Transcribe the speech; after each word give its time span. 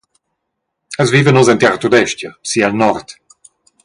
Els 1.03 1.11
vivan 1.15 1.37
ussa 1.41 1.53
en 1.55 1.61
Tiaratudestga, 1.63 2.31
si 2.53 2.65
el 2.69 2.77
nord. 2.85 3.15